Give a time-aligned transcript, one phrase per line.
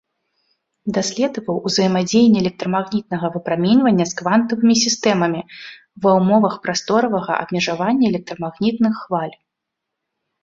[0.93, 5.41] Даследаваў узаемадзеянне электрамагнітнага выпраменьвання з квантавымі сістэмамі
[6.05, 9.35] ва ўмовах прасторавага абмежавання электрамагнітных хваль.